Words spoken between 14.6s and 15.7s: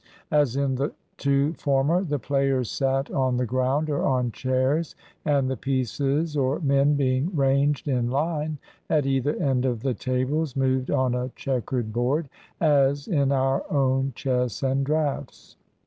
and draughts.